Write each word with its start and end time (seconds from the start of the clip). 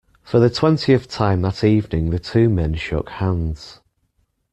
For 0.23 0.39
the 0.39 0.49
twentieth 0.49 1.07
time 1.09 1.43
that 1.43 1.63
evening 1.63 2.09
the 2.09 2.17
two 2.17 2.49
men 2.49 2.73
shook 2.73 3.07
hands. 3.07 3.81